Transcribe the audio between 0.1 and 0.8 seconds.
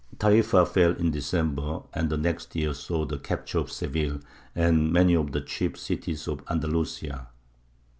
Tarīfa